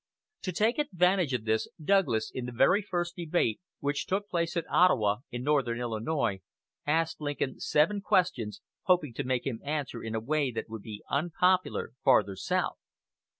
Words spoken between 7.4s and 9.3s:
seven questions, hoping to